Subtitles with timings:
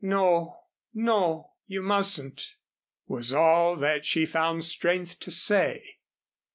[0.03, 0.61] "No,
[0.95, 2.55] no, you mustn't,"
[3.05, 5.97] was all that she found strength to say.